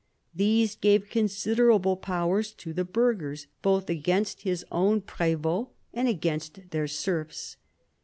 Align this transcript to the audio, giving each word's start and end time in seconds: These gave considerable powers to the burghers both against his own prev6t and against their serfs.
These 0.33 0.73
gave 0.77 1.11
considerable 1.11 1.95
powers 1.95 2.53
to 2.53 2.73
the 2.73 2.83
burghers 2.83 3.45
both 3.61 3.87
against 3.87 4.41
his 4.41 4.65
own 4.71 5.01
prev6t 5.01 5.67
and 5.93 6.07
against 6.07 6.71
their 6.71 6.87
serfs. 6.87 7.57